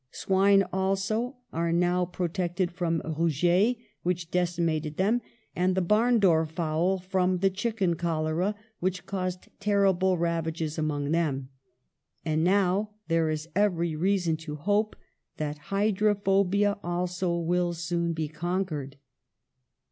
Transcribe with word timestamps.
Swine 0.09 0.63
also 0.73 1.35
are 1.53 1.71
now 1.71 2.05
pro 2.05 2.27
tected 2.27 2.71
from 2.71 3.03
rouget, 3.05 3.77
which 4.01 4.31
decimated 4.31 4.97
them, 4.97 5.21
and 5.55 5.75
the 5.75 5.81
barn 5.83 6.17
door 6.17 6.43
fowl, 6.47 6.97
from 6.97 7.37
the 7.37 7.51
chicken 7.51 7.95
cholera, 7.95 8.55
which 8.79 9.05
caused 9.05 9.49
terrible 9.59 10.17
ravages 10.17 10.79
among 10.79 11.11
them. 11.11 11.49
And 12.25 12.43
now 12.43 12.95
there 13.09 13.29
is 13.29 13.47
every 13.55 13.95
reason 13.95 14.37
to 14.37 14.55
hope 14.55 14.95
that 15.37 15.59
hydrophobia 15.69 16.79
also 16.83 17.37
will 17.37 17.73
soon 17.73 18.13
be 18.13 18.27
conquered." 18.27 18.97